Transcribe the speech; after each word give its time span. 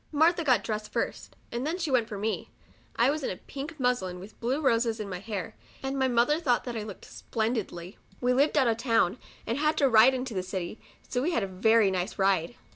Martha 0.11 0.43
got 0.43 0.63
dressed 0.63 0.91
first, 0.91 1.35
and 1.51 1.63
then 1.63 1.77
she 1.77 1.91
went 1.91 2.07
for 2.09 2.17
me. 2.17 2.49
I 2.95 3.11
was 3.11 3.21
in 3.21 3.29
a 3.29 3.35
pink 3.37 3.79
muslin, 3.79 4.19
with 4.19 4.39
blue 4.39 4.59
roses 4.59 4.99
in 4.99 5.07
my 5.07 5.19
hair, 5.19 5.53
and 5.83 5.95
my 5.95 6.07
mother 6.07 6.39
thought 6.39 6.61
I 6.67 6.73
COUNTRY 6.73 6.81
DOLL. 6.81 6.87
55 6.87 6.87
looked 6.87 7.05
splendidly. 7.05 7.97
We 8.19 8.33
lived 8.33 8.57
out 8.57 8.67
of 8.67 8.77
town, 8.77 9.19
and 9.45 9.59
had 9.59 9.77
to 9.77 9.87
ride 9.87 10.15
into 10.15 10.33
the 10.33 10.41
city, 10.41 10.79
so 11.07 11.21
we 11.21 11.33
had 11.33 11.43
a 11.43 11.47
very 11.47 11.91
nice 11.91 12.17
ride. 12.17 12.55